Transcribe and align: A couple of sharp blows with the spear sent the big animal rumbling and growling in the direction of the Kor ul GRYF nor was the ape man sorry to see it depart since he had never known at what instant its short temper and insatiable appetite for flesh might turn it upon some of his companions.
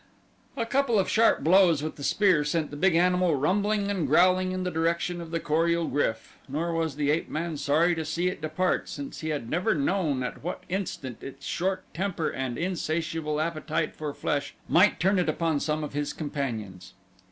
A 0.57 0.65
couple 0.65 0.97
of 0.97 1.07
sharp 1.07 1.43
blows 1.43 1.83
with 1.83 1.95
the 1.95 2.03
spear 2.03 2.43
sent 2.43 2.71
the 2.71 2.75
big 2.75 2.95
animal 2.95 3.35
rumbling 3.35 3.91
and 3.91 4.07
growling 4.07 4.51
in 4.51 4.63
the 4.63 4.71
direction 4.71 5.21
of 5.21 5.29
the 5.29 5.39
Kor 5.39 5.67
ul 5.67 5.87
GRYF 5.89 6.37
nor 6.49 6.73
was 6.73 6.95
the 6.95 7.11
ape 7.11 7.29
man 7.29 7.55
sorry 7.55 7.93
to 7.93 8.03
see 8.03 8.27
it 8.27 8.41
depart 8.41 8.89
since 8.89 9.19
he 9.19 9.29
had 9.29 9.47
never 9.47 9.75
known 9.75 10.23
at 10.23 10.43
what 10.43 10.63
instant 10.69 11.21
its 11.21 11.45
short 11.45 11.83
temper 11.93 12.29
and 12.31 12.57
insatiable 12.57 13.39
appetite 13.39 13.95
for 13.95 14.11
flesh 14.11 14.55
might 14.67 14.99
turn 14.99 15.19
it 15.19 15.29
upon 15.29 15.59
some 15.59 15.83
of 15.83 15.93
his 15.93 16.13
companions. 16.13 16.93